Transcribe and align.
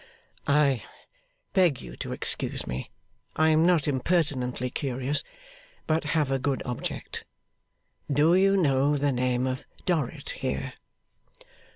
'I 0.47 0.83
beg 1.53 1.79
you 1.79 1.95
to 1.97 2.11
excuse 2.11 2.65
me. 2.65 2.89
I 3.35 3.49
am 3.49 3.63
not 3.67 3.87
impertinently 3.87 4.71
curious, 4.71 5.23
but 5.85 6.03
have 6.17 6.31
a 6.31 6.39
good 6.39 6.63
object. 6.65 7.23
Do 8.11 8.33
you 8.33 8.57
know 8.57 8.97
the 8.97 9.11
name 9.11 9.45
of 9.45 9.63
Dorrit 9.85 10.31
here? 10.31 10.73